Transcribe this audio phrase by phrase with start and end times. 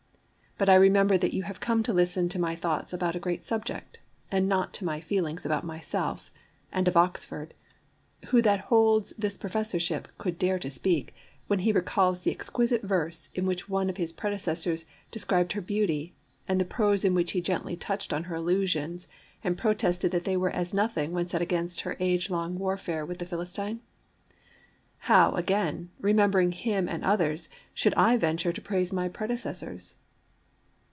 [0.57, 3.43] But I remember that you have come to listen to my thoughts about a great
[3.43, 3.97] subject,
[4.31, 6.29] and not to my feelings about myself;
[6.71, 7.55] and, of Oxford,
[8.27, 11.15] who that holds this Professorship could dare to speak,
[11.47, 16.13] when he recalls the exquisite verse in which one of his predecessors described her beauty,
[16.47, 19.07] and the prose in which he gently touched on her illusions
[19.43, 23.17] and protested that they were as nothing when set against her age long warfare with
[23.17, 23.79] the Philistine?
[24.99, 29.95] How, again, remembering him and others, should I venture to praise my predecessors?